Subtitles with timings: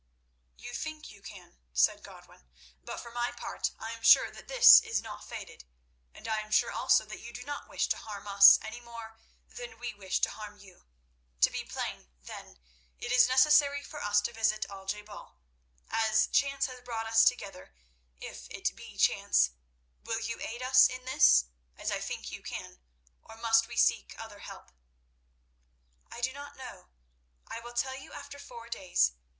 [0.57, 2.49] "You think you can," said Godwin,
[2.83, 5.63] "but for my part I am sure that this is not fated,
[6.11, 9.77] and am sure also that you do not wish to harm us any more than
[9.77, 10.87] we wish to harm you.
[11.41, 12.57] To be plain, then,
[12.97, 15.37] it is necessary for us to visit Al je bal.
[15.87, 21.45] As chance has brought us together—if it be chance—will you aid us in this,
[21.77, 22.79] as I think you can,
[23.21, 24.71] or must we seek other help?"
[26.09, 26.87] "I do not know.
[27.45, 29.11] I will tell you after four days.